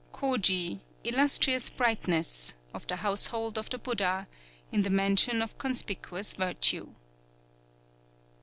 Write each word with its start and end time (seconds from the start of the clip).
__Koji, 0.19 0.79
Illustrious 1.03 1.69
Brightness, 1.69 2.55
of 2.73 2.87
the 2.87 2.95
Household 2.95 3.55
of 3.59 3.69
the 3.69 3.77
Buddha, 3.77 4.27
in 4.71 4.81
the 4.81 4.89
Mansion 4.89 5.43
of 5.43 5.59
Conspicuous 5.59 6.33
Virtue. 6.33 6.95